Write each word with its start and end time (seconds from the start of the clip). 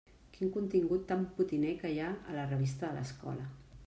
Quin 0.35 0.47
contingut 0.53 1.03
tan 1.11 1.27
potiner 1.39 1.73
que 1.81 1.91
hi 1.93 1.99
ha 2.05 2.09
a 2.31 2.39
la 2.39 2.47
revista 2.55 2.89
de 2.89 2.97
l'escola! 2.99 3.47